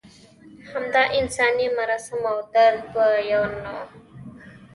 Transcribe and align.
همدا 0.73 1.01
انساني 1.19 1.69
مراسم 1.77 2.21
او 2.31 2.37
درد 2.53 2.81
به 2.93 3.05
یو 3.31 3.43
نه 3.63 3.71
و. 3.85 3.87